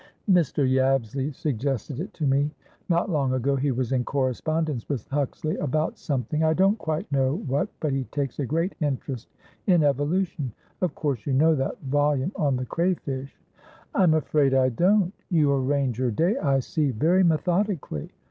Mr. 0.27 0.67
Yabsley 0.67 1.31
suggested 1.31 1.99
it 1.99 2.11
to 2.11 2.25
me. 2.25 2.49
Not 2.89 3.11
long 3.11 3.33
ago 3.33 3.55
he 3.55 3.69
was 3.71 3.91
in 3.91 4.03
correspondence 4.03 4.89
with 4.89 5.07
Huxley 5.09 5.55
about 5.57 5.97
somethingI 5.97 6.55
don't 6.55 6.79
quite 6.79 7.11
know 7.11 7.35
what 7.45 7.69
but 7.79 7.93
he 7.93 8.05
takes 8.05 8.39
a 8.39 8.45
great 8.47 8.73
interest 8.79 9.27
in 9.67 9.83
Evolution. 9.83 10.53
Of 10.81 10.95
course 10.95 11.27
you 11.27 11.33
know 11.33 11.53
that 11.53 11.79
volume 11.81 12.31
on 12.35 12.55
the 12.55 12.65
Crayfish?" 12.65 13.39
"I'm 13.93 14.15
afraid 14.15 14.55
I 14.55 14.69
don't. 14.69 15.13
You 15.29 15.53
arrange 15.53 15.99
your 15.99 16.09
day, 16.09 16.35
I 16.35 16.61
see, 16.61 16.89
very 16.89 17.23
methodically." 17.23 18.09